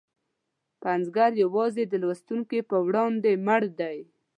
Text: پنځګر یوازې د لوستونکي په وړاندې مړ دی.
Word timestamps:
پنځګر 0.83 1.31
یوازې 1.43 1.83
د 1.87 1.93
لوستونکي 2.03 2.59
په 2.69 2.77
وړاندې 2.85 3.31
مړ 3.45 3.61
دی. 3.79 3.97